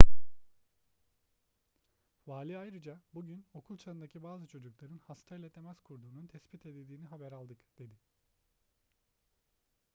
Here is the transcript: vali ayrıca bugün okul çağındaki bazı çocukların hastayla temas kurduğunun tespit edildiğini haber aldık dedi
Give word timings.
vali 2.27 2.57
ayrıca 2.57 3.01
bugün 3.13 3.45
okul 3.53 3.77
çağındaki 3.77 4.23
bazı 4.23 4.47
çocukların 4.47 4.97
hastayla 4.97 5.49
temas 5.49 5.79
kurduğunun 5.79 6.27
tespit 6.27 6.65
edildiğini 6.65 7.05
haber 7.07 7.31
aldık 7.31 7.59
dedi 7.79 7.93